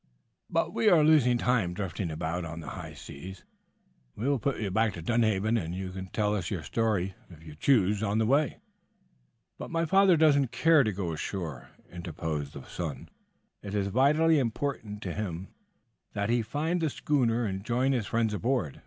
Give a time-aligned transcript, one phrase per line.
[0.49, 3.43] But we are losing time drifting about on the high seas.
[4.15, 7.53] We will put back to Dunhaven, and you can tell us your story, if you
[7.53, 8.57] choose, on the way."
[9.59, 13.09] "But my father does not care to go ashore," interposed the son.
[13.61, 15.49] "It is vitally important to him
[16.13, 18.79] that he find the schooner and join his friends aboard.